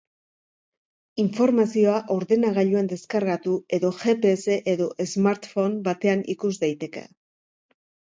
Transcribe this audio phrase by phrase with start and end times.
[1.23, 7.05] Informazioa ordenagailuan deskargatu edo gps edo smartphone batean ikus daiteke.